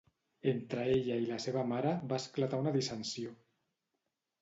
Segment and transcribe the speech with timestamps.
[0.51, 3.39] Entre ella i la seva mare va esclatar una dissensió.